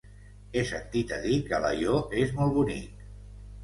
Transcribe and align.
He 0.59 0.63
sentit 0.69 1.13
a 1.19 1.21
dir 1.27 1.37
que 1.51 1.57
Alaior 1.59 2.19
és 2.25 2.37
molt 2.43 2.61
bonic. 2.61 3.11